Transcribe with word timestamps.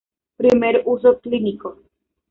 Primer 0.39 0.81
uso 0.85 1.19
clínico. 1.21 1.77